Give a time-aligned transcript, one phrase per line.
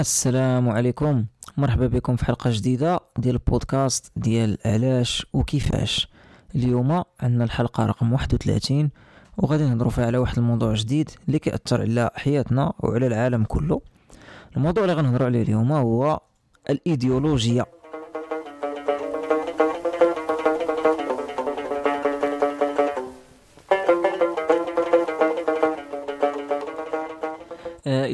[0.00, 1.24] السلام عليكم.
[1.56, 6.08] مرحبا بكم في حلقة جديدة ديال البودكاست ديال علاش وكيفاش.
[6.54, 8.90] اليوم عندنا الحلقة رقم 31
[9.36, 13.80] وغادي نهضروا فيها على واحد الموضوع جديد اللي كيأثر على حياتنا وعلى العالم كله.
[14.56, 16.20] الموضوع اللي غنهضروا عليه اليوم هو
[16.70, 17.64] الإيديولوجيا.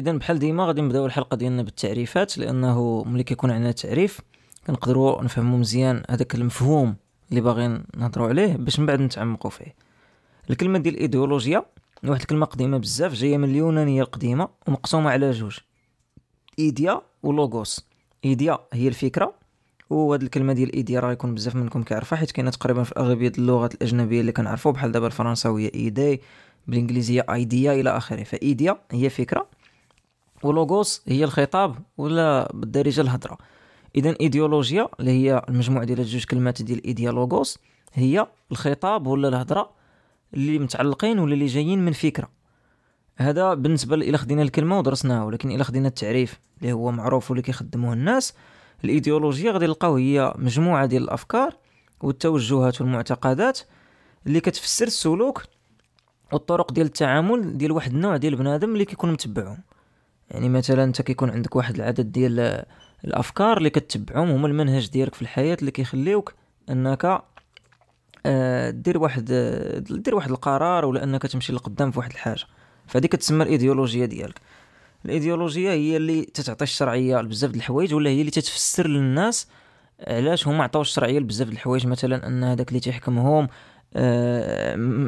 [0.07, 4.21] اذا بحال ديما غادي نبداو الحلقة ديالنا بالتعريفات لأنه ملي كيكون عندنا تعريف
[4.67, 6.95] كنقدروا نفهموا مزيان هذاك المفهوم
[7.29, 9.75] اللي باغيين نهضروا عليه باش من بعد نتعمقوا فيه.
[10.49, 11.65] الكلمة ديال الايديولوجيا
[12.03, 15.57] واحد الكلمة قديمة بزاف جاية من اليونانية القديمة ومقسومة على جوج.
[16.59, 17.85] إيديا ولوغوس.
[18.25, 19.33] إيديا هي الفكرة
[19.89, 23.73] وهاد الكلمة ديال إيديا راه يكون بزاف منكم كيعرفها حيت كاينة تقريبا في أغلبية اللغات
[23.73, 26.21] الأجنبية اللي كنعرفوا بحال دابا الفرنساوية إيدي
[26.67, 28.23] بالإنجليزية إيديا إلى آخره.
[28.23, 29.56] فإيديا هي فكرة
[30.43, 33.37] ولوغوس هي الخطاب ولا بالدارجة الهضرة.
[33.95, 37.59] اذا إيديولوجيا اللي هي المجموع ديال جوج كلمات ديال ايديا لوغوس
[37.93, 39.69] هي الخطاب ولا الهضرة
[40.33, 42.29] اللي متعلقين ولا اللي جايين من فكرة.
[43.17, 47.93] هذا بالنسبة إلى خدينا الكلمة ودرسناها ولكن إلى خدينا التعريف اللي هو معروف واللي كيخدموه
[47.93, 48.33] الناس
[48.83, 51.53] الإيديولوجيا غادي نلقاو هي مجموعة ديال الأفكار
[52.01, 53.59] والتوجهات والمعتقدات
[54.27, 55.43] اللي كتفسر السلوك
[56.31, 59.57] والطرق ديال التعامل ديال واحد النوع ديال بنادم اللي كيكون متبعهم.
[60.31, 62.65] يعني مثلا أنت كيكون عندك واحد العدد ديال
[63.05, 66.33] الأفكار اللي كتبعهم هما المنهج ديالك في الحياة اللي كيخليوك
[66.69, 67.23] أنك
[68.25, 69.25] آه، دير واحد
[69.89, 72.45] دير واحد القرار ولا أنك تمشي لقدام في واحد الحاجة.
[72.87, 74.41] فهذه كتسمى الايديولوجيا ديالك.
[75.05, 79.47] الايديولوجيا هي اللي تتعطي الشرعية لبزاف د الحوايج ولا هي اللي تتفسر للناس
[80.07, 83.47] علاش هما عطاو الشرعية لبزاف د الحوايج مثلا أن هذاك اللي تيحكمهم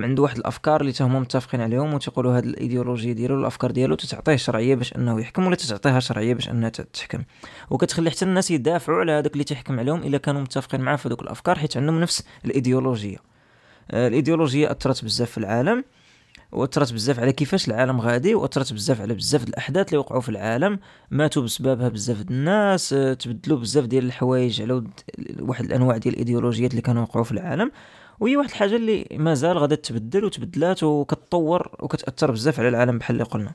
[0.04, 4.76] عنده واحد الأفكار اللي هما متفقين عليهم وتيقولوا هاد الايديولوجيا ديالو الأفكار ديالو تتعطيه شرعية
[4.76, 7.24] باش أنه يحكم ولا تتعطيها شرعية باش أنها تحكم.
[7.70, 11.22] وكتخلي حتى الناس يدافعوا على هذاك اللي تيحكم عليهم إلا كانوا متفقين معاه في هذوك
[11.22, 13.20] الأفكار حيت عندهم نفس الايديولوجيا
[13.92, 15.84] آه الايديولوجيا أثرت بزاف في العالم
[16.52, 20.80] وأثرت بزاف على كيفاش العالم غادي وأثرت بزاف على بزاف الأحداث اللي وقعوا في العالم.
[21.12, 24.84] ماتوا بسببها بزاف الناس آه، تبدلوا بزاف ديال الحوايج على
[25.40, 27.72] واحد الأنواع ديال الإيديولوجيات اللي كانوا وقعوا في العالم.
[28.20, 33.24] وهي واحد الحاجة اللي مازال غادا تبدل وتبدلات وكتطور وكتأثر بزاف على العالم بحال اللي
[33.24, 33.54] قلنا.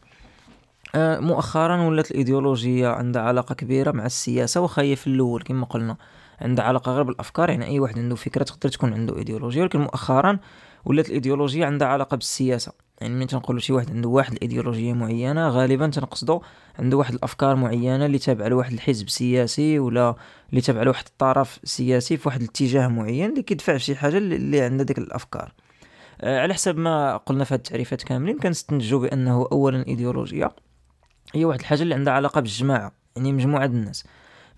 [0.94, 5.96] آه، مؤخرا ولات الإيديولوجية عندها علاقة كبيرة مع السياسة واخا هي في الأول كما قلنا.
[6.40, 10.38] عندها علاقة غير بالأفكار يعني أي واحد عنده فكرة تقدر تكون عنده ايديولوجيا ولكن مؤخرا
[10.84, 12.72] ولات الايديولوجيا عندها علاقة بالسياسة.
[13.00, 16.42] يعني من تنقولوا شي واحد عنده واحد الإيديولوجية معينة غالبا تنقصدو
[16.78, 20.14] عنده واحد الأفكار معينة اللي تابعة لواحد الحزب سياسي ولا
[20.50, 24.86] اللي تابعة لواحد الطرف سياسي في واحد الاتجاه معين اللي كيدفع شي حاجة اللي عندها
[24.86, 25.52] ديك الأفكار.
[26.20, 30.50] آه على حسب ما قلنا في التعريفات كاملين كنستنتجوا بأنه اولا الايديولوجيا
[31.34, 34.04] هي واحد الحاجة اللي عندها علاقة بالجماعة يعني مجموعة الناس.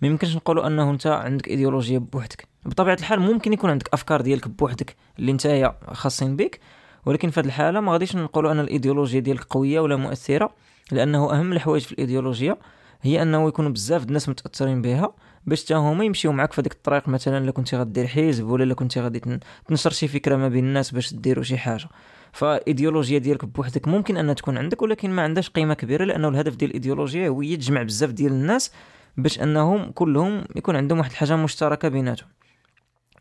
[0.02, 2.48] ما يمكنش نقولوا أنه أنت عندك ايديولوجيا بوحدك.
[2.66, 6.60] بطبيعة الحال ممكن يكون عندك أفكار ديالك بوحدك اللي نتايا خاصين بك
[7.06, 10.50] ولكن في هذه الحالة ما غاديش نقولوا أن الايديولوجيا ديالك قوية ولا مؤثرة
[10.92, 12.56] لأنه أهم الحوايج في الايديولوجيا
[13.02, 15.14] هي أنه يكونوا بزاف الناس متأثرين بها
[15.46, 18.74] باش حتى هما يمشيو معاك في هذيك الطريق مثلا إلا كنتي غادير حزب ولا إلا
[18.74, 21.88] كنتي غادي تنشر شي فكرة ما بين الناس باش ديروا شي حاجة.
[22.32, 26.70] فايديولوجيا ديالك بوحدك ممكن أنها تكون عندك ولكن ما عندهاش قيمة كبيرة لأنه الهدف ديال
[26.70, 28.72] الايديولوجيا هو تجمع بزاف ديال الناس
[29.16, 32.28] باش أنهم كلهم يكون عندهم واحد الحاجة مشتركة بيناتهم.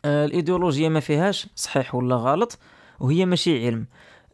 [0.04, 2.58] آه الايديولوجيا ما فيهاش صحيح ولا غلط.
[3.00, 3.86] وهي ماشي علم.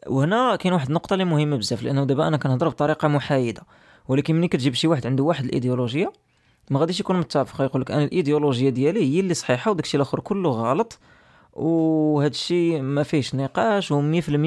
[0.06, 3.62] وهنا كاين واحد النقطة اللي مهمة بزاف لأنه دابا أنا كنهضر بطريقة محايدة.
[4.08, 6.10] ولكن ملي كتجيب شي واحد عنده واحد الايديولوجيا
[6.70, 7.60] ما غاديش يكون متفق.
[7.60, 10.98] يقول لك أنا الايديولوجيا ديالي هي اللي صحيحة وداكشي الآخر كله غلط
[11.52, 13.94] وهذا الشيء ما فيهش نقاش و100%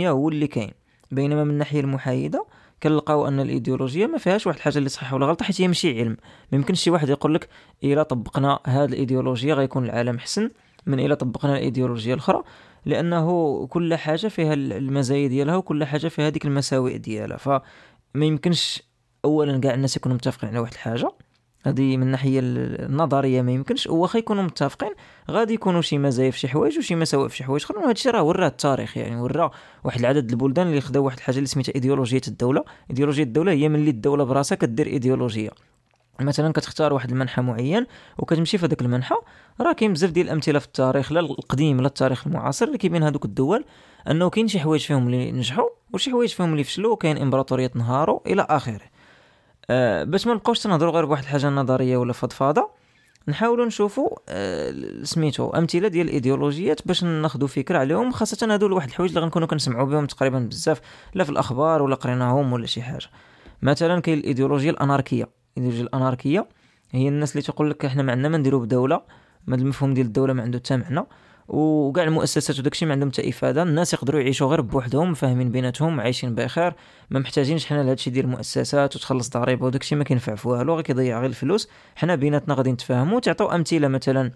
[0.05, 0.71] هو اللي كاين.
[1.11, 2.45] بينما من الناحيه المحايدة
[2.83, 6.17] كنلقاو أن الايديولوجيا ما فيهاش واحد الحاجة اللي صحيحة ولا غلط حيت هي ماشي علم.
[6.51, 7.49] ما يمكنش شي واحد يقول لك
[7.83, 10.49] إلا طبقنا هذه الايديولوجيا غيكون العالم حسن
[10.85, 12.43] من إلا طبقنا الايديولوجيا الأخرى.
[12.85, 17.37] لأنه كل حاجة فيها المزايا ديالها وكل حاجة فيها هذيك المساوئ ديالها.
[17.37, 17.61] فما
[18.15, 18.83] يمكنش
[19.25, 21.11] اولا كاع الناس يكونوا متفقين على واحد الحاجة.
[21.63, 23.87] هذه من الناحيه النظرية ما يمكنش.
[23.87, 24.91] واخا يكونوا متفقين
[25.31, 27.63] غادي يكونوا شي مزايا في شي حوايج وشي مساوئ في شي حوايج.
[27.63, 29.51] اخرين وهذا الشيء راه وراه التاريخ يعني ورا
[29.83, 32.63] واحد العدد البلدان اللي خداو واحد الحاجة اللي سميتها إيديولوجية الدولة.
[32.89, 35.49] إيديولوجية الدولة هي ملي الدولة براسها كدير إيديولوجية.
[36.21, 37.85] مثلا كتختار واحد المنحى معين
[38.17, 39.15] وكتمشي في هذاك المنحى
[39.61, 43.25] راه كاين بزاف ديال الأمثلة في التاريخ لا القديم لا التاريخ المعاصر اللي كيبين هذوك
[43.25, 43.65] الدول
[44.09, 48.19] أنه كاين شي حوايج فيهم اللي نجحوا وشي حوايج فيهم اللي فشلوا وكاين امبراطوريات نهاروا
[48.27, 48.81] إلى آخره.
[49.69, 52.69] أه باش ما نبقاوش تنهضروا غير بواحد الحاجة نظرية ولا فضفاضة
[53.27, 54.73] نحاولوا نشوفوا أه
[55.03, 59.85] سميتو أمثلة ديال الإيديولوجيات باش ناخذوا فكرة عليهم خاصة هادو واحد الحوايج اللي غنكونوا كنسمعوا
[59.85, 60.81] بهم تقريبا بزاف
[61.13, 63.07] لا في الأخبار ولا قريناهم ولا شي حاجة.
[63.61, 65.44] مثلا كاين الايديولوجيا الأناركية.
[65.57, 66.47] الايديولوجيه الأناركية.
[66.91, 69.01] هي الناس اللي تقول لك إحنا ما عندنا ما نديرو بدولة.
[69.47, 71.05] ما المفهوم ديال الدولة ما عنده حتى معنى.
[71.47, 73.63] وكاع المؤسسات وداكشي ما عندهم حتى إفادة.
[73.63, 76.73] الناس يقدروا يعيشوا غير بوحدهم فاهمين بيناتهم عايشين بخير.
[77.09, 81.19] ما محتاجينش حنا لهادشي ديال المؤسسات وتخلص ضريبة وداكشي ما كينفع في والو غير كيضيع
[81.19, 81.69] غير الفلوس.
[81.95, 84.31] حنا بيناتنا غادي نتفاهموا تعطيو أمثلة مثلا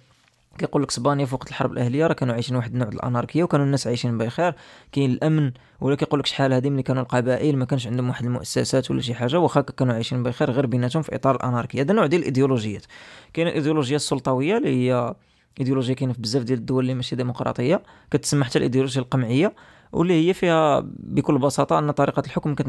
[0.59, 3.87] كيقول لك اسبانيا في وقت الحرب الأهلية راه كانوا عايشين واحد النوع الأناركية وكانوا الناس
[3.87, 4.55] عايشين بخير.
[4.91, 5.51] كاين الأمن
[5.81, 9.13] ولا كيقول لك شحال هذه ملي كانوا القبائل ما كانش عندهم واحد المؤسسات ولا شي
[9.13, 11.81] حاجة واخا كانوا عايشين بخير غير بيناتهم في إطار الأناركية.
[11.81, 12.85] هذا نوع ديال الإيديولوجيات.
[13.33, 15.15] كاين الايديولوجيا السلطويه اللي هي
[15.59, 19.53] ايديولوجيا كاينة في بزاف ديال الدول اللي ماشي ديمقراطية كتسمى حتى الايديولوجيا القمعية
[19.91, 22.67] واللي هي فيها بكل بساطة أن طريقة الحكم كت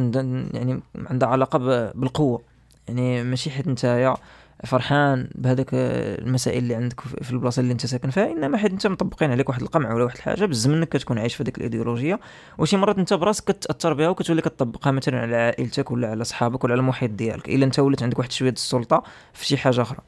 [0.54, 1.58] يعني عندها علاقة
[1.92, 2.42] بالقوة.
[2.88, 4.16] يعني ماشي حيت نتايا
[4.64, 9.30] فرحان بهذاك المسائل اللي عندك في البلاصة اللي انت ساكن فيها إنما حيت انت مطبقين
[9.30, 12.20] عليك واحد القمع ولا واحد الحاجة بزز منك كتكون عايش في هذيك الإيديولوجية.
[12.58, 16.72] وشي مرات انت براسك كتأثر بها وكتولي كتطبقها مثلا على عائلتك ولا على صحابك ولا
[16.72, 19.02] على المحيط ديالك إلا انت ولات عندك واحد شوية السلطة
[19.32, 20.00] في شي حاجة أخرى.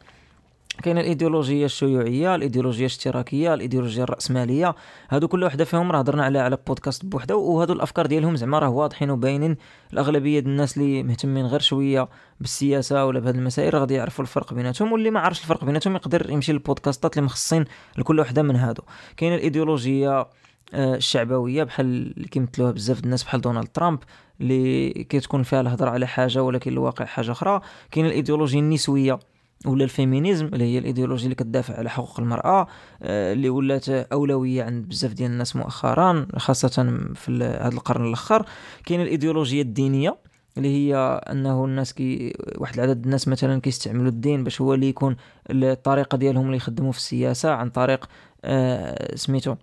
[0.83, 4.75] كاين الايديولوجيه الشيوعيه الايديولوجيه الاشتراكيه الايديولوجيه الرأسماليه.
[5.11, 8.69] هادو كل وحده فيهم راه هضرنا عليها على بودكاست بوحده وهادو الافكار ديالهم زعما راه
[8.69, 9.57] واضحين وباينين.
[9.93, 12.09] الاغلبيه ديال الناس اللي مهتمين غير شوية
[12.41, 16.31] بالسياسة ولا بهاد المسائل راه غادي يعرفوا الفرق بيناتهم واللي ما عرفش الفرق بيناتهم يقدر
[16.31, 17.65] يمشي للبودكاستات اللي مخصصين
[17.99, 18.83] لكل وحده من هادو.
[19.17, 20.27] كاين الايديولوجيه
[20.75, 23.99] آه، الشعبويه بحال اللي كيمثلوها بزاف الناس بحال دونالد ترامب
[24.41, 27.61] اللي كتكون فيها الهضره على حاجة ولكن الواقع حاجة أخرى.
[27.91, 29.19] كاين الايديولوجيا النسويه.
[29.67, 32.67] ولا الـ feminism اللي هي الإيديولوجيا اللي كتدافع على حقوق المرأة
[33.03, 38.47] آه، اللي ولات أولوية عند بزاف ديال الناس مؤخرا خاصة في هذا القرن الأخر.
[38.87, 40.17] كاين الإيديولوجيا الدينية
[40.59, 40.97] اللي هي
[41.31, 45.17] أنه الناس كي واحد العدد الناس مثلا كيستعملوا الدين باش هو اللي يكون
[45.51, 48.09] الطريقة ديالهم اللي يخدموا في السياسة عن طريق
[48.45, 49.55] آه سميتو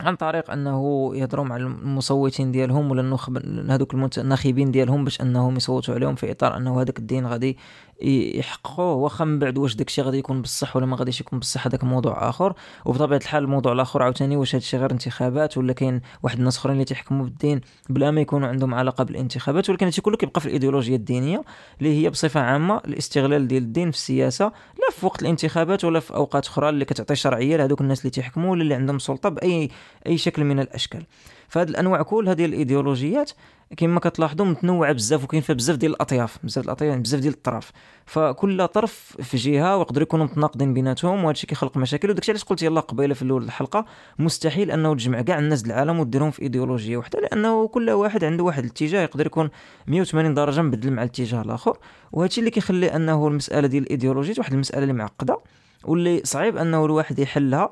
[0.00, 3.38] عن طريق أنه يهضروا مع المصوتين ديالهم ولا النخب
[3.70, 7.58] هذوك الناخبين ديالهم باش أنهم يصوتوا عليهم في إطار أنه هذاك الدين غادي
[8.02, 11.84] يحققوه واخا من بعد واش داكشي غادي يكون بصح ولا ما غاديش يكون بصح هذاك
[11.84, 12.54] موضوع آخر.
[12.84, 16.84] وبطبيعة الحال الموضوع الآخر عاوتاني واش هادشي غير انتخابات ولا كاين واحد الناس أخرين اللي
[16.84, 21.42] تيحكموا بالدين بلا ما يكونوا عندهم علاقة بالانتخابات ولكن هادشي كله كيبقى في الإيديولوجيا الدينية
[21.78, 24.44] اللي هي بصفة عامة الاستغلال ديال الدين في السياسة
[24.78, 28.50] لا في وقت الانتخابات ولا في أوقات أخرى اللي كتعطي شرعية لهذوك الناس اللي تيحكموا
[28.50, 29.68] ولا اللي عندهم سلطة بأي
[30.06, 31.04] أي شكل من الأشكال.
[31.50, 33.30] فهاد الأنواع كل هذه الإيديولوجيات
[33.76, 37.72] كما كتلاحظوا متنوعة بزاف وكاين فيها بزاف ديال الأطياف بزاف الأطياف يعني بزاف ديال الطرف.
[38.06, 42.10] فكل طرف في جهة ويقدروا يكونوا متناقضين بيناتهم وهذا الشيء كيخلق مشاكل.
[42.10, 43.84] وداكشي علاش قلت يلاه قبيلة في الأول الحلقة
[44.18, 48.64] مستحيل أنه تجمع كاع الناس العالم وديرهم في إيديولوجية وحدة لأنه كل واحد عنده واحد
[48.64, 49.50] الاتجاه يقدر يكون
[49.86, 51.78] 180 درجة مبدل مع الاتجاه الآخر.
[52.12, 55.38] وهذا الشيء اللي كيخلي أنه المسألة ديال الإيديولوجيات واحد المسألة اللي معقدة
[55.84, 57.70] واللي صعيب أنه الواحد يحلها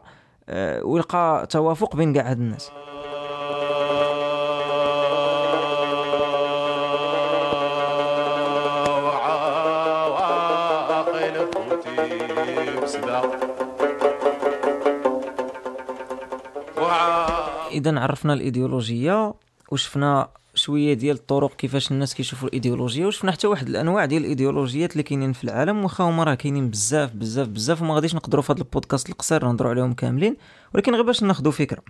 [0.51, 2.71] آه، ويلقى توافق بين كاع هاد الناس.
[17.71, 19.35] اذا عرفنا الإيديولوجية
[19.71, 25.03] وشفنا شوية ديال الطرق كيفاش الناس كيشوفوا الإيديولوجية وشفنا حتى واحد الأنواع ديال الإيديولوجيات اللي
[25.03, 28.61] كاينين في العالم واخا هما راه كاينين بزاف بزاف بزاف وما غاديش نقدروا في هذا
[28.61, 30.37] البودكاست القصير نهضروا عليهم كاملين.
[30.75, 31.83] ولكن غير باش ناخذوا فكرة.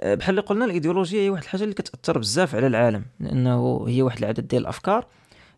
[0.00, 4.02] أه، بحال اللي قلنا الإيديولوجية هي واحد الحاجة اللي كتأثر بزاف على العالم لأنه هي
[4.02, 5.06] واحد العدد ديال الأفكار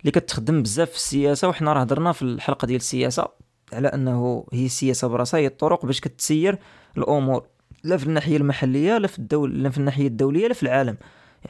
[0.00, 1.48] اللي كتخدم بزاف في السياسة.
[1.48, 3.28] وحنا راه هضرنا في الحلقة ديال السياسة
[3.72, 6.58] على أنه هي السياسة براسها هي الطرق باش كتسير
[6.96, 7.46] الأمور.
[7.84, 10.96] لا في الناحية المحلية لا في الدول لا في الناحية الدولية لا في العالم.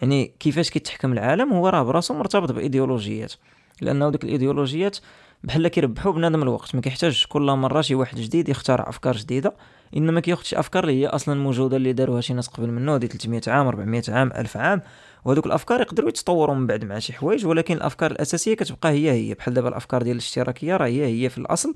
[0.02, 3.32] يعني كيفاش كيتحكم العالم هو راه براسو مرتبط بإيديولوجيات.
[3.80, 4.99] لأنه ديك الإيديولوجيات
[5.44, 9.54] بحال كيربحوا بنادم الوقت ما كيحتاجش كل مرة شي واحد جديد يخترع أفكار جديدة
[9.97, 13.06] إنما كياخذ شي أفكار اللي هي أصلا موجودة اللي داروها شي ناس قبل منه دي
[13.06, 14.82] 300 عام 400 عام 1000 عام.
[15.25, 19.35] وهذوك الأفكار يقدروا يتطوروا من بعد مع شي حوايج ولكن الأفكار الأساسية كتبقى هي هي.
[19.35, 21.75] بحال دابا الأفكار ديال الاشتراكية راه هي هي في الأصل.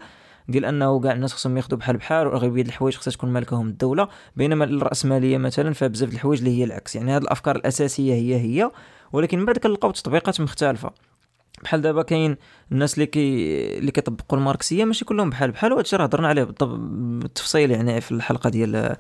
[0.49, 4.09] ديال انه كاع الناس خصهم ياخذوا بحال بحال واغلبية الحوايج خصها تكون مالكهم الدولة.
[4.37, 6.97] بينما الرأسمالية مثلا فيها بزاف الحوايج اللي هي العكس.
[6.97, 8.71] يعني هذه الأفكار الأساسية هي هي
[9.13, 10.91] ولكن من بعد كنلقاو تطبيقات مختلفة.
[11.63, 12.37] بحال دابا كاين
[12.73, 17.71] الناس اللي كي اللي كيطبقوا الماركسية ماشي كلهم بحال بحال وهادشي راه هضرنا عليه بالتفصيل
[17.71, 18.97] يعني في الحلقة ديال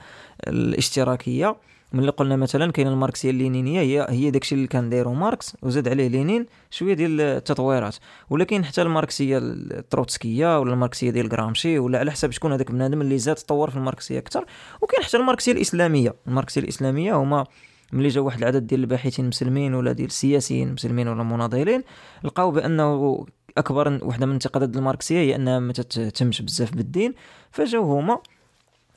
[0.48, 1.56] الاشتراكية.
[1.92, 6.08] ملي قلنا مثلا كاين الماركسيه اللينينيه هي هي داكشي اللي كان دايرو ماركس وزاد عليه
[6.08, 7.96] لينين شوية ديال التطويرات.
[8.30, 13.18] ولكن حتى الماركسيه التروتسكية ولا الماركسيه ديال غرامشي ولا على حسب شكون هذاك بنادم اللي
[13.18, 14.44] زاد تطور في الماركسيه أكثر
[14.82, 16.14] وكاين حتى الماركسيه الإسلامية.
[16.28, 17.46] الماركسيه الإسلامية هما
[17.92, 21.82] ملي جا واحد العدد ديال الباحثين مسلمين ولا ديال السياسيين مسلمين ولا مناضلين
[22.24, 23.26] لقاو بأنه
[23.58, 27.14] أكبر وحده من انتقادات الماركسية هي أنها ما تهتمش بزاف بالدين.
[27.50, 28.18] فجاو هما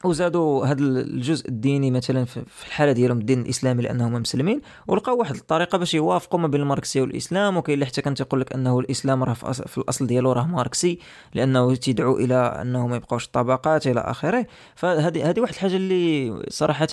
[0.06, 4.62] وزادوا هذا الجزء الديني مثلا في الحالة ديالهم الدين الإسلامي لأنهم مسلمين.
[4.88, 7.58] ولقاو واحد الطريقة باش يوافقوا ما بين الماركسيه والإسلام.
[7.58, 11.00] وكاين اللي حتى كان تيقول لك أنه الإسلام راه في الأصل ديالو راه ماركسي
[11.34, 14.46] لأنه تيدعو إلى انه ما يبقاوش الطبقات إلى آخره.
[14.76, 16.88] فهذه هذه واحد الحاجة اللي صراحة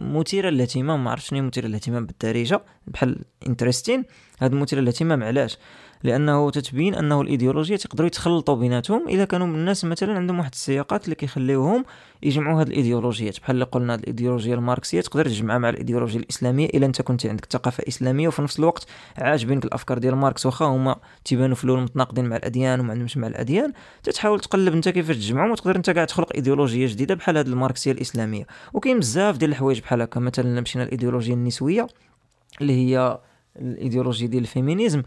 [0.00, 1.04] مثيرة للاهتمام.
[1.04, 4.04] ما عرفتش مثيرة للاهتمام بالدارجة بحال interesting
[4.38, 5.22] هذا مثير للاهتمام.
[5.22, 5.58] علاش؟
[6.04, 9.08] لأنه تتبين أنه الايديولوجيا تقدروا يتخلطوا بيناتهم.
[9.08, 11.84] إذا كانوا الناس مثلا عندهم واحد السياقات اللي كيخليوهم
[12.22, 17.02] يجمعوا هذه الايديولوجيات بحال اللي قلنا الايديولوجيا الماركسية تقدر تجمعها مع الايديولوجيا الإسلامية إلا أنت
[17.02, 18.86] كنت عندك ثقافة إسلامية وفي نفس الوقت
[19.18, 20.46] عاجبينك الأفكار ديال ماركس.
[20.46, 24.88] واخا هما تيبانوا في الأول متناقضين مع الأديان وما عندهمش مع الأديان تتحاول تقلب أنت
[24.88, 28.46] كيفاش تجمعهم وتقدر أنت كاع تخلق إيديولوجية جديدة بحال هذه الماركسية الإسلامية.
[28.72, 30.20] وكاين بزاف ديال الحوايج بحال هكا.
[30.20, 31.86] مثلا مشينا الايديولوجيا النسوية
[32.60, 33.18] اللي هي
[33.56, 35.02] الايديولوجيا ديال ال féminisme.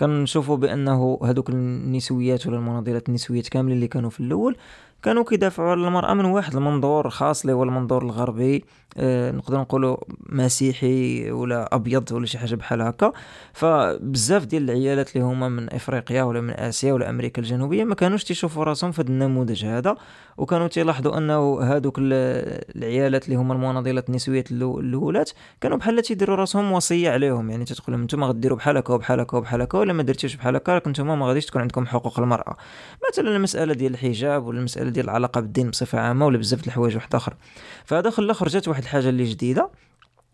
[0.00, 4.56] كنشوفوا بأنه هذوك النسويات ولا المناضلات النسويات كاملين اللي كانوا في الأول
[5.02, 8.64] كانوا كيدافعوا على المرأة من واحد المنظور خاص اللي هو المنظور الغربي
[8.96, 9.96] آه نقدر نقولوا
[10.28, 13.12] مسيحي ولا أبيض ولا شي حاجة بحال هكا.
[13.52, 18.24] فبزاف ديال العيالات اللي هما من إفريقيا ولا من آسيا ولا أمريكا الجنوبية ما كانوش
[18.24, 19.96] تيشوفوا راسهم في النموذج هذا.
[20.36, 25.30] وكانوا تيلاحظوا أنه هادوك العيالات اللي هما المناضلات النسويات الأولات
[25.60, 27.50] كانوا بحال تيديروا راسهم وصية عليهم.
[27.50, 30.56] يعني تتقول لهم نتوما غديروا بحال هكا وبحال هكا وبحال هكا ولا ما درتيوش بحال
[30.56, 32.56] هكا راك نتوما ما غاديش تكون عندكم حقوق المرأة.
[33.10, 36.94] مثلا المسألة ديال الحجاب ولا المسألة ديال العلاقة بالدين بصفة عامة ولا بزاف د الحوايج
[36.94, 37.36] واحدة أخرى
[37.84, 39.70] فهذا خلى خرجت واحد الحاجة اللي جديدة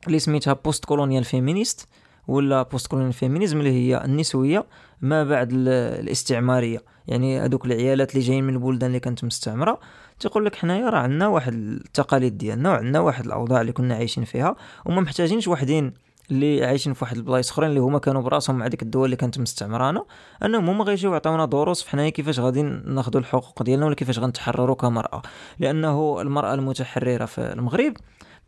[0.07, 1.89] اللي سميتها post-colonial feminist
[2.29, 4.65] ولا post-colonial feminism اللي هي النسوية
[5.01, 6.83] ما بعد الاستعمارية.
[7.09, 9.81] يعني هذوك العيالات اللي جايين من البلدان اللي كانت مستعمرة
[10.21, 14.57] تيقول لك حنايا راه عندنا واحد التقاليد ديالنا وعندنا واحد الأوضاع اللي كنا عايشين فيها
[14.85, 18.83] وما محتاجينش وحدين اللي عايشين في واحد البلايص أخرين اللي هما كانوا براسهم مع ديك
[18.83, 20.05] الدول اللي كانت مستعمرانا
[20.45, 24.77] أنهم هما غيجيو يعطيونا دروس في حنايا كيفاش غادي ناخذوا الحقوق ديالنا ولا كيفاش غنتحرروا
[24.77, 25.23] كمرأة.
[25.59, 27.95] لأنه المرأة المتحررة في المغرب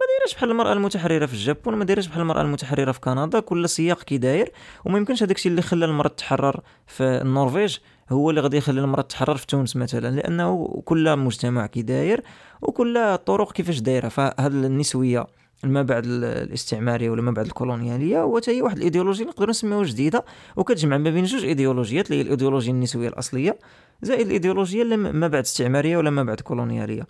[0.01, 3.41] ما دايرش بحال المرأة المتحررة في الجابون ما دايرش بحال المرأة المتحررة في كندا.
[3.41, 4.53] كل سياق كي داير
[4.85, 7.79] وما يمكنش هذاك الشيء اللي خلى المرأة تحرر في النرويج
[8.11, 10.17] هو اللي غادي يخلي المرأة تحرر في تونس مثلا.
[10.17, 12.23] لأنه كل مجتمع كي داير
[12.63, 14.09] وكل الطرق كيفاش دايرة.
[14.09, 15.27] فهاد النسوية
[15.65, 20.25] ما بعد الاستعماريه ولا ما بعد الكولونيالية هو هي واحد الايديولوجيا نقدروا نسميوها جديدة
[20.57, 23.59] وكتجمع ما بين جوج إيديولوجيات اللي هي الايديولوجيا النسوية الأصلية
[24.03, 27.07] زائد الايديولوجيا اللي ما بعد استعمارية ولا ما بعد كولونيالية.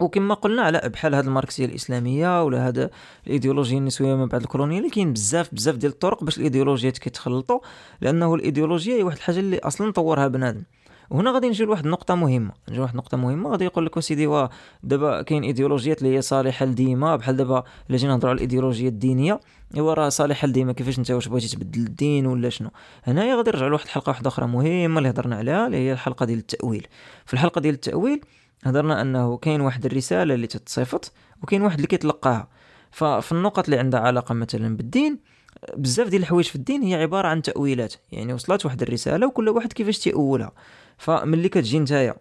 [0.00, 2.90] وكما قلنا على بحال هذه الماركسية الإسلامية ولا هذا
[3.26, 7.60] الايديولوجيا النسوية من بعد الكولونياليه كاين بزاف بزاف ديال الطرق باش الإيديولوجيات كيتخلطوا
[8.00, 10.62] لأنه الايديولوجيا هي واحد الحاجة اللي أصلا طورها بنادم.
[11.10, 12.52] وهنا غادي نجي لواحد النقطة مهمة.
[12.68, 13.50] نجي لواحد النقطة مهمة.
[13.50, 14.48] غادي يقول لك وسيدي
[14.82, 17.16] دابا كاين إيديولوجيات اللي هي صالحة لديما.
[17.16, 19.40] بحال دابا إلا جينا نهضروا على الايديولوجيا الدينية
[19.76, 20.72] ايوا راه صالحة لديما.
[20.72, 22.70] كيفاش انت واش بغيتي تبدل الدين ولا شنو؟
[23.04, 26.38] هنايا غادي نرجعوا لواحد الحلقة واحدة أخرى مهمة اللي هضرنا عليها اللي هي الحلقة ديال
[26.38, 26.86] التأويل.
[27.26, 28.20] في الحلقة ديال التأويل
[28.64, 32.48] هضرنا أنه كاين واحد الرسالة اللي تتصيفط وكاين واحد اللي كيتلقاها.
[32.90, 35.33] ففي النقط اللي عندها علاقة مثلا بالدين
[35.76, 37.94] بزاف ديال الحوايج في الدين هي عبارة عن تأويلات.
[38.12, 40.52] يعني وصلت واحد الرسالة وكل واحد كيفاش تيأولها.
[40.98, 42.14] فملي كتجي نتايا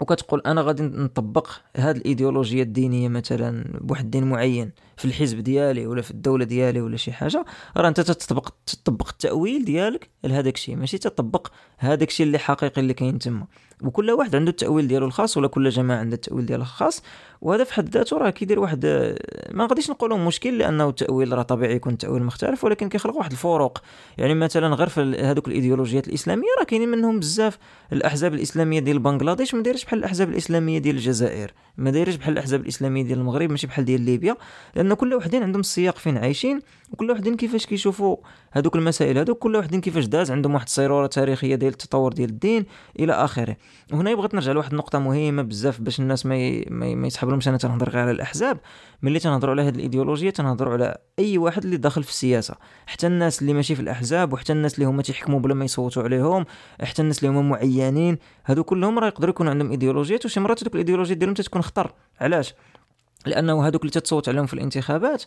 [0.00, 6.02] وكتقول أنا غادي نطبق هاد الايديولوجيا الدينية مثلا بواحد الدين معين في الحزب ديالي ولا
[6.02, 7.44] في الدولة ديالي ولا شي حاجة
[7.76, 10.76] راه أنت تطبق تطبق التأويل ديالك لهذاك الشيء.
[10.76, 13.46] ماشي تطبق هذاك الشيء اللي حقيقي اللي كاين تما.
[13.82, 17.02] وكل واحد عنده التأويل ديالو الخاص ولا كل جماعة عندها التأويل ديالها الخاص.
[17.40, 18.86] وهذا في حد ذاته راه كيدير واحد
[19.50, 23.78] ما غاديش نقولوا مشكل لأنه التاويل راه طبيعي يكون تأويل مختلف ولكن كيخلق واحد الفروق.
[24.18, 27.58] يعني مثلا غير في هذوك الإيديولوجيات الإسلامية راه كاينين منهم بزاف
[27.92, 32.60] الأحزاب الإسلامية ديال بنغلاديش ما دايرش بحال الأحزاب الإسلامية ديال الجزائر ما دايرش بحال الأحزاب
[32.60, 34.36] الإسلامية ديال المغرب ماشي بحال ديال ليبيا
[34.76, 36.60] لأن كل وحدين عندهم السياق فين عايشين.
[36.92, 38.16] وكل وحدين كيفاش كيشوفوا
[38.52, 42.66] هذوك المسائل؟ هذوك كل وحدين كيفاش داز؟ عندهم واحد الصيروره تاريخية ديال التطور ديال الدين
[42.98, 43.56] إلى آخره.
[43.92, 46.66] وهنا بغيت نرجع لواحد النقطة مهمة بزاف باش الناس ما ي...
[46.70, 48.60] ما, ما يسحب لهمش أنا تنهضر غير على الأحزاب.
[49.02, 52.54] ملي تنهضروا على هذه الإيديولوجية تنهضروا على أي واحد اللي داخل في السياسة.
[52.86, 56.44] حتى الناس اللي ماشي في الأحزاب وحتى الناس اللي هما تيحكموا بلا ما يصوتوا عليهم
[56.82, 60.74] حتى الناس اللي هما معينين هادو كلهم راه يقدروا يكونوا عندهم ايديولوجيات وشي مرات هذوك
[60.74, 61.92] الايديولوجيات ديالهم تتكون خطر.
[62.20, 62.54] علاش؟
[63.26, 65.24] لأنه هذوك اللي تتصوت عليهم في الانتخابات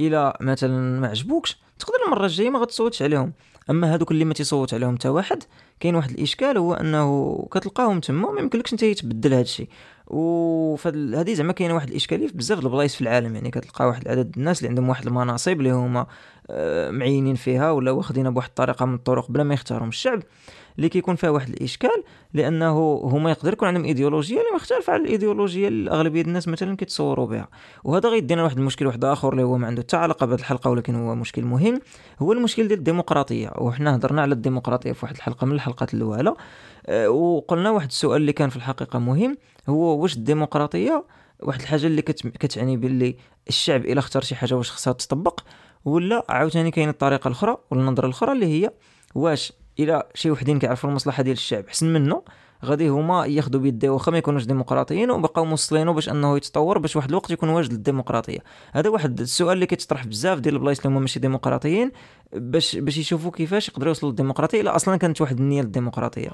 [0.00, 3.32] إلى مثلا ما عجبوكش تقدر المرة الجاية ما غتصوتش عليهم.
[3.70, 5.42] أما هذوك اللي ما تيصوت عليهم حتى واحد
[5.80, 9.68] كاين واحد الإشكال هو أنه كتلقاهم تما ما يمكنلكش أنت تبدل هذا الشيء.
[10.06, 14.34] وفهاد هذه زعما كاينة واحد الإشكالية في بزاف البلايص في العالم يعني كتلقى واحد العدد
[14.36, 16.06] الناس اللي عندهم واحد المناصب اللي هما
[16.50, 20.22] آه، معينين فيها ولا واخدينها بواحد الطريقة من الطرق بلا ما يختارهم الشعب.
[20.76, 22.02] اللي كيكون فيها واحد الإشكال
[22.34, 27.26] لأنه هما يقدر يكون عندهم إيديولوجية اللي مختلفة على الإيديولوجية اللي أغلبية الناس مثلا كيتصوروا
[27.26, 27.48] بها.
[27.84, 30.94] وهذا غيدينا لواحد المشكل واحد آخر اللي هو ما عنده حتى علاقة بهذه الحلقة ولكن
[30.94, 31.80] هو مشكل مهم.
[32.22, 36.34] هو المشكل ديال الديمقراطية وحنا هضرنا على الديمقراطية في واحد الحلقة من الحلقات الأولى.
[36.86, 39.36] أه وقلنا واحد السؤال اللي كان في الحقيقة مهم
[39.68, 41.04] هو واش الديمقراطية
[41.42, 43.16] واحد الحاجة اللي كتعني باللي
[43.48, 45.40] الشعب إلا اختار شي حاجة واش خصها تطبق
[45.84, 48.70] ولا عاوتاني كاين الطريقة الأخرى ولا النظره الأخرى اللي هي
[49.14, 51.68] واش الا شي وحدين كيعرفوا المصلحة ديال الشعب.
[51.68, 52.22] حسن منه
[52.64, 57.08] غادي هما ياخذوا بيديه واخا ما يكونوش ديمقراطيين وبقاو موصلينو باش أنه يتطور باش واحد
[57.08, 58.38] الوقت يكون واجد للديمقراطية.
[58.72, 61.92] هذا واحد السؤال اللي كيتطرح بزاف ديال البلايص اللي هما ماشي ديمقراطيين
[62.32, 66.30] باش باش يشوفوا كيفاش يقدروا يوصلوا للديمقراطية إلا أصلا كانت واحد النية للديمقراطية.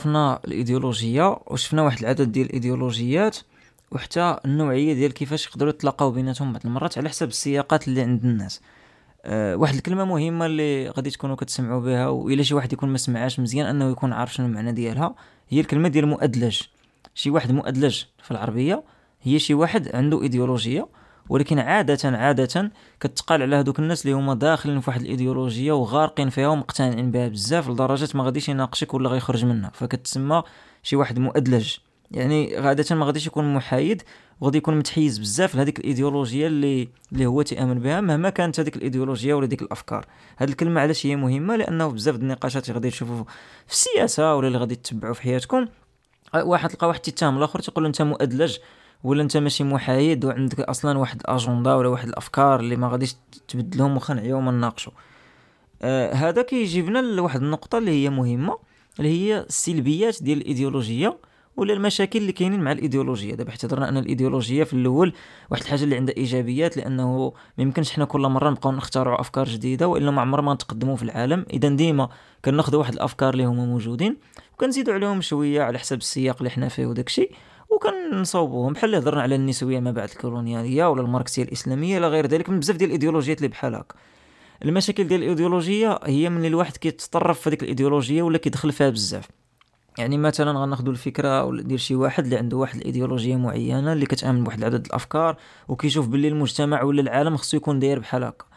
[0.00, 3.36] عرفنا الإيديولوجية وشفنا واحد العدد ديال الإيديولوجيات
[3.92, 8.60] وحتى النوعية ديال كيفاش يقدروا يتلاقاو بيناتهم بعض المرات على حسب السياقات اللي عند الناس.
[9.24, 13.40] أه واحد الكلمة مهمة اللي غادي تكونوا كتسمعوا بها وإلا شي واحد يكون ما سمعهاش
[13.40, 15.14] مزيان أنه يكون عارف شنو المعنى ديالها
[15.48, 16.60] هي الكلمة ديال مؤدلج.
[17.14, 18.82] شي واحد مؤدلج في العربية
[19.22, 20.88] هي شي واحد عنده إيديولوجية
[21.28, 26.48] ولكن عادة عادة كتقال على هذوك الناس اللي هما داخلين في واحد الإيديولوجية وغارقين فيها
[26.48, 29.70] ومقتنعين بها بزاف لدرجة ما غاديش يناقشك ولا غيخرج منها.
[29.74, 30.42] فكتسمى
[30.82, 31.76] شي واحد مؤدلج.
[32.10, 34.02] يعني عادة ما غاديش يكون محايد
[34.40, 39.34] وغادي يكون متحيز بزاف لهذيك الإيديولوجية اللي اللي هو تيامن بها مهما كانت هذيك الإيديولوجية
[39.34, 40.06] ولا ديك الأفكار.
[40.36, 43.24] هذه الكلمة علاش هي مهمة؟ لأنه بزاف النقاشات اللي غادي تشوفوا
[43.66, 45.66] في السياسة ولا اللي غادي تتبعوا في حياتكم
[46.34, 48.56] واحد تلقى واحد تيتهم الآخر تيقول له أنت مؤدلج.
[49.04, 53.16] ولا انت ماشي محايد وعندك أصلا واحد الأجندة ولا واحد الأفكار اللي ما غاديش
[53.48, 54.92] تبدلهم واخا نعيو وما نناقشوا
[55.82, 58.58] آه هذا كيجيبنا لواحد النقطة اللي هي مهمة
[58.98, 61.16] اللي هي السلبيات ديال الإيديولوجية
[61.56, 63.34] ولا المشاكل اللي كاينين مع الإيديولوجية.
[63.34, 65.12] دابا اعتبرنا أن الإيديولوجية في الأول
[65.50, 69.88] واحد الحاجة اللي عندها إيجابيات لأنه ما يمكنش حنا كل مرة نبقاو نخترعوا أفكار جديدة
[69.88, 71.46] وإلا ما عمر ما نتقدموا في العالم.
[71.52, 72.08] إذا ديما
[72.44, 74.16] كناخذوا واحد الأفكار اللي هما موجودين
[74.54, 77.28] وكنزيدوا عليهم شوية على حسب السياق اللي حنا فيه وداكشي.
[77.70, 82.60] وكنصوبوهم بحال هضرنا على النسوية ما بعد الكولونيالية ولا الماركسية الإسلامية إلى غير ذلك من
[82.60, 83.94] بزاف ديال الإيديولوجيات اللي بحال هكا.
[84.64, 89.28] المشاكل ديال الإيديولوجية هي من الواحد كيتطرف في هذيك الإيديولوجية ولا كيدخل فيها بزاف.
[89.98, 94.58] يعني مثلا غناخذوا الفكرة ديال شي واحد اللي عنده واحد الإيديولوجية معينة اللي كتأمن بواحد
[94.58, 95.36] العدد الأفكار
[95.68, 98.49] وكيشوف باللي المجتمع ولا العالم خصو يكون داير بحال هكا.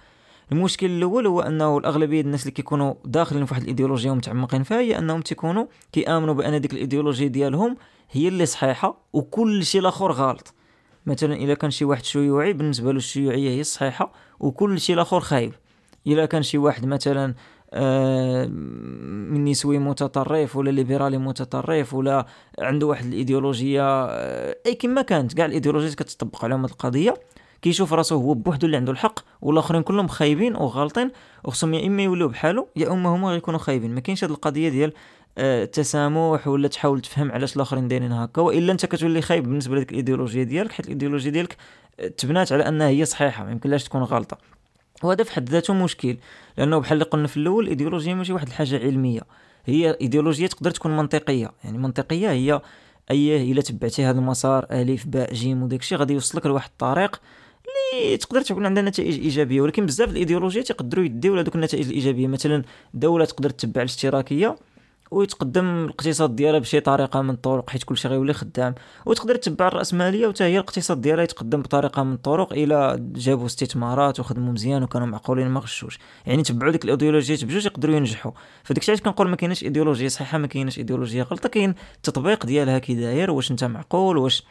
[0.52, 4.98] المشكل الأول هو أنه الأغلبية الناس اللي كيكونوا داخلين في واحد الإيديولوجية ومتعمقين فيها هي
[4.98, 7.78] أنهم تيكونوا كيآمنوا بأن ديك الإيديولوجية ديالهم
[8.12, 10.54] هي اللي صحيحة وكل شيء الآخر غلط.
[11.06, 15.54] مثلا إلا كان شي واحد شيوعي بالنسبة له الشيوعية هي الصحيحه وكل شيء الآخر خايب.
[16.08, 17.34] إلا كان شي واحد مثلا
[17.74, 22.26] آه من نسوي متطرف ولا ليبرالي متطرف ولا
[22.60, 27.14] عنده واحد الإيديولوجية آه أي كما كانت كاع الإيديولوجيات كتطبق عليهم القضية.
[27.64, 31.12] كيشوف راسو هو بوحدو اللي عنده الحق والآخرين كلهم خايبين وغالطين
[31.44, 33.96] وخصهم يا إما يوليو بحالو يا إما هما غيكونوا خايبين.
[33.96, 34.94] ما كاينش هاد القضية ديال
[35.38, 39.92] التسامح آه، ولا تحاول تفهم علاش الآخرين دايرين هكا وإلا أنت كتولي خايب بالنسبة لديك
[39.92, 41.58] الإيديولوجية ديالك حيت الإيديولوجية ديالك
[42.00, 44.38] آه، تبنات على أنها هي صحيحة ما يمكنلاش تكون غلطه
[45.04, 46.18] وهذا في حد ذاته مشكل
[46.58, 49.22] لأنه بحال اللي قلنا في الأول الإيديولوجية ماشي واحد الحاجة علمية
[49.66, 52.62] هي إيديولوجية تقدر تكون منطقية يعني منطقية هي
[53.12, 57.22] أي إلا تبعتي هذا المسار آلف باء جيم وداكشي غادي يوصلك لواحد الطريق
[57.68, 62.28] اللي تقدر تكون عندها نتائج إيجابية ولكن بزاف الايديولوجيات يقدروا يديو لهذوك النتائج الإيجابية.
[62.28, 64.56] مثلا دولة تقدر تتبع الاشتراكية
[65.12, 68.76] ويتقدم الاقتصاد ديالها بشي طريقة من الطرق حيت كلشي غيولي خدام.
[69.06, 74.54] وتقدر تتبع الراسماليه وتا هي الاقتصاد ديالها يتقدم بطريقة من الطرق إلى جابوا استثمارات وخدموا
[74.54, 78.32] مزيان وكانوا معقولين ما غشوش يعني تبعوا ديك الايديولوجيات بجوج يقدروا ينجحوا.
[78.64, 82.96] فداك الشيء كنقول ما كاينش إيديولوجية صحيحة ما كاينش إيديولوجية غلطة كاين التطبيق ديالها كي
[82.96, 84.44] داير واش أنت معقول واش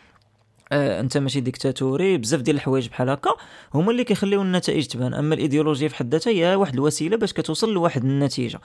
[0.72, 3.30] آه انت ماشي ديكتاتوري بزاف ديال الحوايج بحال هكا
[3.74, 5.14] هما اللي كيخليو النتائج تبان.
[5.14, 8.60] أما الإيديولوجيا في حد ذاتها هي واحد الوسيلة باش كتوصل لواحد النتيجة.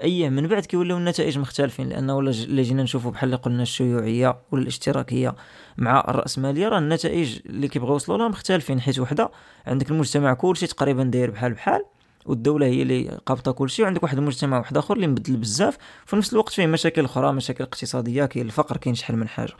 [0.00, 4.62] إيه من بعد كيوليو النتائج مختلفين لأنه ولا جينا نشوفوا بحال اللي قلنا الشيوعية ولا
[4.62, 5.34] الاشتراكية
[5.78, 9.30] مع الراسماليه راه النتائج اللي كيبغيو يوصلوا لها مختلفين حيت وحدة
[9.66, 11.84] عندك المجتمع كلشي تقريبا داير بحال بحال.
[12.24, 16.16] والدولة هي اللي قابطة كل شيء وعندك واحد المجتمع واحد آخر اللي مبدل بزاف وفي
[16.16, 19.52] نفس الوقت فيه مشاكل أخرى مشاكل اقتصادية كاين الفقر كاين شحال من حاجة.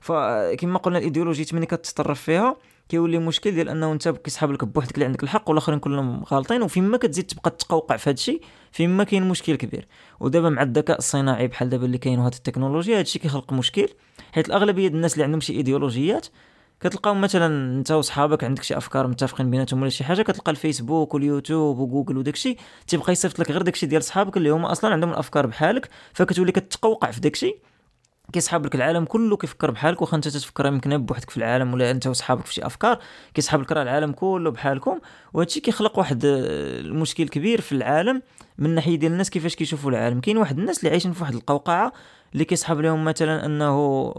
[0.00, 2.56] فكما قلنا الايديولوجيا ملي كتطرف فيها
[2.88, 6.96] كيولي مشكل ديال أنه أنت كيسحب لك بوحدك اللي عندك الحق والآخرين كلهم غالطين وفيما
[6.96, 9.86] كتزيد تبقى تقوقع في هذا الشيء فيما كاين مشكل كبير.
[10.20, 13.88] ودابا مع الذكاء الصناعي بحال دابا اللي كاين وهاد التكنولوجيا هذا الشيء كيخلق مشكل
[14.32, 16.26] حيت الأغلبية الناس اللي عندهم شي إيديولوجيات
[16.80, 21.78] كتلقاو مثلا انت وصحابك عندك شي أفكار متفقين بيناتهم ولا شي حاجة كتلقى الفيسبوك واليوتيوب
[21.78, 25.88] وجوجل وداكشي تيبقى يصيفط لك غير داكشي ديال صحابك اللي هما أصلا عندهم الأفكار بحالك
[26.12, 27.54] فكتولي كتقوقع في داكشي
[28.32, 32.06] كيسحب لك العالم كله كيفكر بحالك واخا انت تفكر يمكن بوحدك في العالم ولا انت
[32.06, 32.98] وصحابك في شي أفكار
[33.34, 34.98] كيسحب لك العالم كله بحالكم.
[35.32, 38.22] وهادشي كيخلق واحد المشكل كبير في العالم
[38.58, 40.20] من ناحية ديال الناس كيفاش كيشوفوا العالم.
[40.20, 41.92] كاين واحد الناس اللي عايشين في واحد القوقعة
[42.32, 44.12] اللي كيصحاب لهم مثلا أنه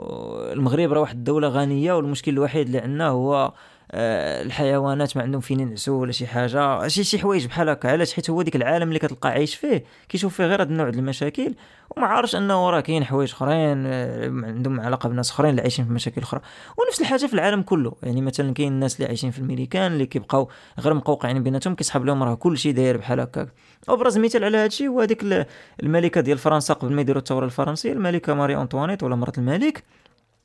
[0.53, 3.53] المغرب راه واحد الدولة غنية والمشكل الوحيد اللي عندنا هو
[3.93, 6.87] الحيوانات ما عندهم فين ينعسوا ولا شي حاجة.
[6.87, 7.89] شي شي حوايج بحال هكا.
[7.89, 9.83] علاش؟ حيت هو ديك العالم اللي كتلقى عايش فيه.
[10.09, 11.55] كيشوف فيه غير هاد النوع ديال المشاكل.
[11.97, 15.91] وما عارفش انه راه كاين حوايج اخرين آه، عندهم علاقة بناس اخرين اللي عايشين في
[15.91, 16.41] مشاكل أخرى.
[16.77, 17.93] ونفس الحاجة في العالم كله.
[18.03, 20.49] يعني مثلا كاين الناس اللي عايشين في الميريكان اللي كيبقاو
[20.79, 23.47] غير مقوقعين بيناتهم كيسحب لهم راه كل شيء داير بحال هكاك
[23.89, 25.45] أبرز مثال على هذا الشيء هو هذيك
[25.83, 29.83] الملكة ديال فرنسا قبل ما يديروا الثورة الفرنسية الملكة ماري انطوانيت ولا مرات الملك.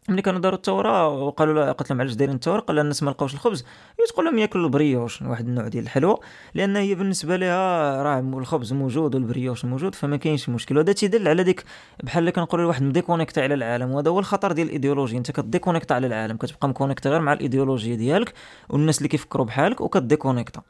[0.08, 3.34] ملي كانوا داروا الثوره وقالوا له قلت لهم علاش دايرين الثوره قال الناس ما لقاوش
[3.34, 3.64] الخبز.
[4.08, 6.16] تقول لهم ياكلوا البريوش واحد النوع ديال الحلوى
[6.54, 10.76] لأن هي بالنسبة لها راه الخبز موجود والبريوش موجود فما كاينش مشكل.
[10.76, 11.64] وهذا تيدل على ديك
[12.02, 13.90] بحال اللي كنقولوا الواحد م déconnecté على العالم.
[13.90, 17.32] وهذا هو الخطر ديال الايديولوجيا أنت ك déconnecter على العالم كتبقى م connecté غير مع
[17.32, 18.32] الإيديولوجيا ديالك
[18.68, 20.62] والناس اللي كيفكروا بحالك وك déconnecter.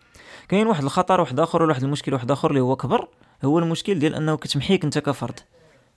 [0.49, 3.09] كاين واحد الخطر واحد آخر ولا واحد المشكل واحد آخر اللي هو كبر.
[3.45, 5.41] هو المشكل ديال أنه كتمحيك أنت كفرد.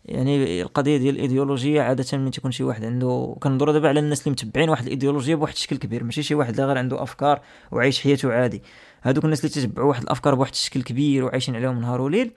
[0.08, 4.32] يعني القضية ديال الايديولوجية عادة ملي تيكون شي واحد عنده كنهضروا دابا على الناس اللي
[4.32, 7.42] متبعين واحد الايديولوجية بواحد الشكل كبير ماشي شي واحد غير عنده أفكار
[7.72, 8.64] وعايش حياته عادي.
[9.02, 12.32] هذوك الناس اللي تتبعوا واحد الأفكار بواحد الشكل كبير وعايشين عليهم نهار وليل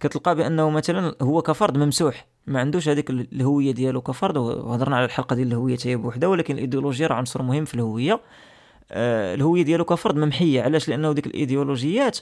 [0.00, 5.36] كتلقى بأنه مثلا هو كفرد ممسوح ما عندوش هذيك الهوية ديالو كفرد وهضرنا على الحلقة
[5.36, 8.20] ديال الهوية هي بوحدها ولكن الايديولوجيا راه عنصر مهم في الهوية.
[8.90, 12.18] آه الهوية ديالو كفرد ممحية علاش؟ لأنه ديك الايديولوجيات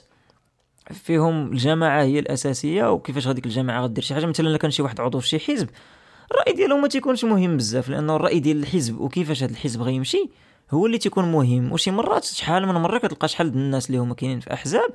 [0.93, 5.19] فيهم الجماعة هي الأساسية وكيفاش هذيك الجماعة غدير شي حاجة؟ مثلا كان شي واحد عضو
[5.19, 5.69] في شي حزب
[6.31, 10.29] الرأي ديالو ما تيكونش مهم بزاف لأنه الرأي ديال الحزب وكيفاش هذا الحزب غيمشي
[10.71, 11.71] هو اللي تيكون مهم.
[11.71, 14.89] وشي مرات شحال من مرة كتلقى شحال الناس اللي هما كاينين في أحزاب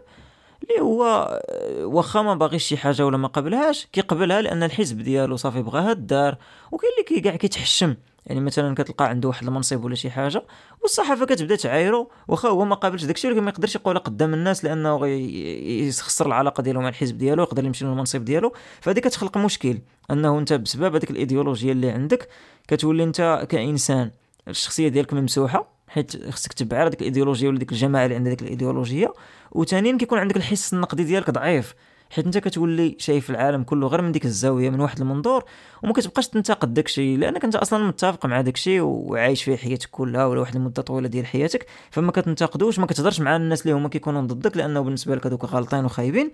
[0.63, 1.05] اللي هو
[1.51, 5.93] آه، واخا ما باغيش شي حاجة ولا ما قبلهاش كيقبلها لأن الحزب ديالو صافي بغاها
[5.93, 6.37] دار
[6.73, 7.95] وكاين اللي كي كاع كيتحشم.
[8.27, 10.43] يعني مثلا كتلقى عنده واحد المنصب ولا شي حاجة
[10.83, 15.07] والصحافة كتبدا تعايرو واخا هو ما قابلش داكشي ولكن ما يقدرش يقولها قدام الناس لأنه
[15.07, 18.53] يخسر العلاقة ديالو مع الحزب ديالو يقدر يمشي للمنصب ديالو.
[18.81, 19.79] فهذه كتخلق مشكل
[20.11, 22.29] أنه أنت بسبب هذيك الايديولوجيا اللي عندك
[22.69, 24.11] كتولي أنت كإنسان
[24.49, 29.09] الشخصية ديالك ممسوحة حيت خصك تبع هذيك الايديولوجيا ولا ديك الجماعة اللي عندها ديك الايديولوجيا
[29.53, 31.75] وثانيا كيكون عندك الحس النقدي ديالك ضعيف.
[32.15, 35.45] حيت انت كتولي شايف العالم كله غير من ديك الزاوية من واحد المنظور
[35.83, 40.41] وما كتبقاش تنتقد داكشي لأنك انت أصلا متفق مع داكشي وعايش فيه حياتك كلها ولا
[40.41, 41.67] واحد المدة طويلة ديال حياتك.
[41.91, 45.85] فما كتنتقدوش ما كتهضرش مع الناس اللي هما كيكونوا ضدك لأنه بالنسبة لك هذوك غالطين
[45.85, 46.31] وخايبين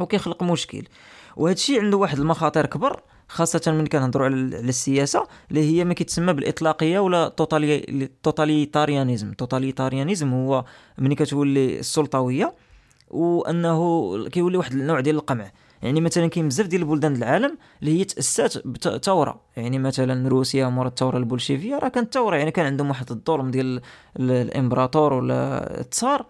[0.00, 0.82] وكيخلق مشكل.
[1.36, 6.32] وهذا الشيء عنده واحد المخاطر كبر خاصة من كنهضروا على السياسة اللي هي ما كيتسمى
[6.32, 7.28] بالإطلاقية ولا
[8.22, 10.64] totalitarianism totalitarianism هو
[10.98, 12.54] ملي كتولي السلطوية.
[13.10, 15.50] وأنه كيولي واحد النوع ديال القمع.
[15.82, 20.88] يعني مثلا كاين بزاف ديال البلدان العالم اللي هي تأسسات بثوره يعني مثلا روسيا مورا
[20.88, 23.80] الثوره البولشيفية راه كانت ثوره يعني كان عندهم واحد الظلم ديال
[24.16, 26.26] الإمبراطور ولا التزار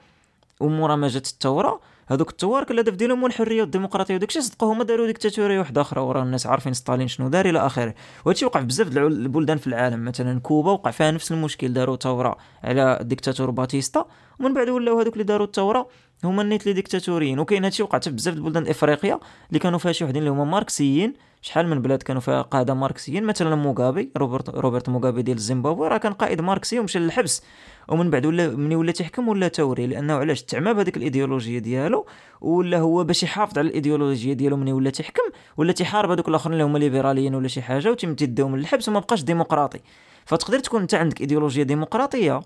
[0.60, 4.14] ومورا ما جات الثوره هذوك الثوار كان الهدف ديالهم هو الحرية والديمقراطية.
[4.14, 6.00] وداكشي صدقوا هما داروا ديكتاتورية واحدة أخرى.
[6.00, 7.94] وراه الناس عارفين ستالين شنو دار إلى آخره.
[8.24, 10.04] وهادشي وقع في بزاف البلدان في العالم.
[10.04, 11.72] مثلا كوبا وقع فيها نفس المشكل.
[11.72, 14.06] داروا ثوره على الديكتاتور باتيستا.
[14.40, 15.88] ومن بعد ولاو هذوك اللي داروا الثوره
[16.24, 17.38] هما النيت لي ديكتاتوريين.
[17.38, 21.14] وكاين هادشي وقع في بزاف البلدان افريقيا اللي كانوا فيها شي وحدين اللي هما ماركسيين.
[21.42, 25.96] شحال من بلاد كانوا فيها قادة ماركسيين؟ مثلا موغابي روبرت روبرت موغابي ديال الزيمبابوي راه
[25.96, 27.42] كان قائد ماركسي ومشى للحبس.
[27.88, 32.06] ومن بعد ولا ملي ولا تيحكم ديكتاتوري لأنه علاش؟ تعمى بهذيك الايديولوجيا ديالو
[32.40, 35.22] ولا هو باش يحافظ على الايديولوجيا ديالو ملي ولا تيحكم
[35.56, 39.00] ولا تيحارب هذوك الآخرين اللي هما ليبراليين ولا شي حاجة وتم تداو من الحبس وما
[39.00, 39.80] بقاش ديمقراطي.
[40.26, 42.42] فتقدر تكون انت عندك ايديولوجيا ديمقراطية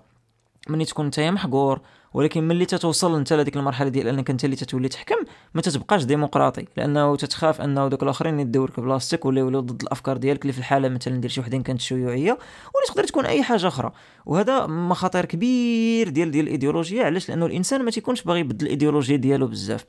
[0.69, 1.81] ملي تكون انت محقور
[2.15, 5.15] ولكن ملي تتوصل انت لهذيك المرحلة ديال انك انت اللي تتولي تحكم
[5.53, 10.17] ما تتبقاش ديمقراطي لأنه تتخاف أنه دوك الآخرين يدو لك بلاصتك ولا يوليو ضد الأفكار
[10.17, 10.89] ديالك اللي في الحالة.
[10.89, 13.91] مثلا ديال شي وحدين كانت شيوعية ولا تقدر تكون أي حاجة أخرى.
[14.25, 19.47] وهذا مخاطر كبير ديال ديال الايديولوجيا علاش؟ لأنه الإنسان ما تيكونش باغي يبدل الايديولوجيا ديالو
[19.47, 19.85] بزاف.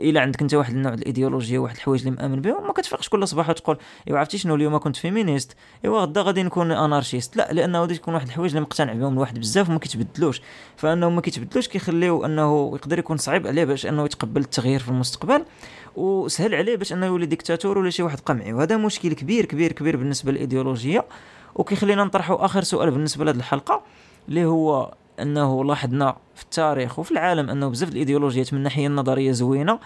[0.00, 3.48] إلا عندك أنت واحد النوع الايديولوجيا واحد الحوايج اللي مأمن بهم ما كتفيقش كل صباح
[3.48, 3.78] وتقول
[4.08, 8.14] إيوا عرفتي شنو اليوم كنت féministe إيوا غدا غادي نكون anarchiste لا لأنه غادي تكون
[8.14, 10.42] واحد الحوايج اللي مقتنع بهم الواحد بزاف وما كيتبدلوش.
[10.76, 15.44] فأنه ما كيتبدلوش كيخليو أنه يقدر يكون صعيب عليه باش أنه يتقبل التغيير في المستقبل
[15.96, 18.52] وسهل عليه باش أنه يولي ديكتاتور ولا شي واحد قمعي.
[18.52, 21.04] وهذا مشكل كبير كبير كبير بالنسبة للايديولوجيا
[21.54, 23.82] وكيخلينا نطرحوا آخر سؤال بالنسبة لهذه الحلقة
[24.28, 29.78] اللي هو أنه لاحظنا في التاريخ وفي العالم أنه بزاف الإيديولوجيات من الناحية النظرية زوينة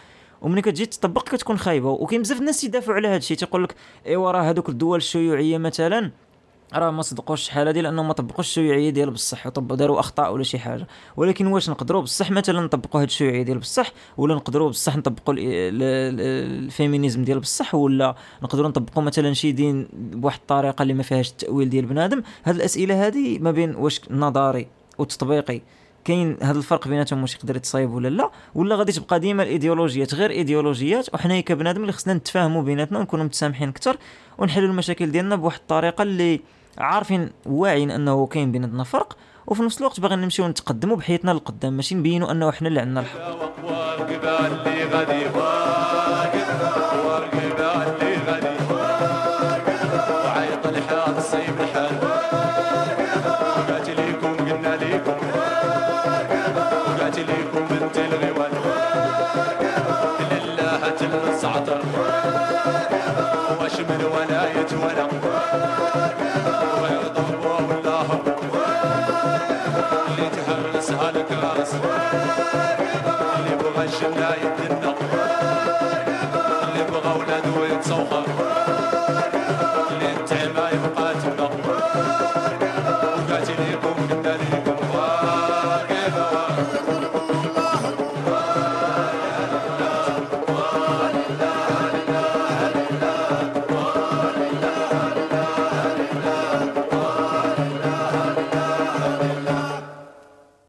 [0.43, 3.75] وملي كتجي تطبق كتكون خايبة وكاين بزاف الناس يدافعوا على هذا الشيء تيقول لك
[4.07, 6.11] ايوا راه هذوك الدول الشيوعية مثلا
[6.75, 10.43] راه ما صدقوش الشحال هذه لأنهم ما طبقوش الشيوعية ديال بصح وطبقوا داروا أخطاء ولا
[10.43, 10.87] شي حاجة.
[11.17, 15.57] ولكن واش نقدروا بصح مثلا نطبقوا هذه الشيوعية ديال بصح ولا نقدروا بصح نطبقوا ال
[15.57, 21.71] féminisme ديال بصح ولا نقدروا نطبقوا مثلا شي دين بواحد الطريقة اللي ما فيهاش التأويل
[21.71, 24.67] ديال بنادم؟ هاد الأسئلة هذه ما بين واش نظري
[25.01, 25.61] وتطبيقي.
[26.05, 30.31] كاين هذا الفرق بيناتهم واش يقدر يتصايب ولا لا ولا غادي تبقى ديما الإيديولوجيات غير
[30.31, 33.97] إيديولوجيات وحنايا كبنادم اللي خصنا نتفاهموا بيناتنا ونكونوا متسامحين أكثر
[34.39, 36.41] ونحلوا المشاكل ديالنا بواحد الطريقة اللي
[36.79, 41.95] عارفين واعيين أنه كاين بيناتنا فرق وفي نفس الوقت باغي نمشيو نتقدموا بحياتنا للقدام ماشي
[41.95, 43.19] نبينوا أنه حنا اللي عندنا الحق.
[77.59, 78.25] ويتصوخر
[79.91, 81.40] اللي ما يبقى تبقى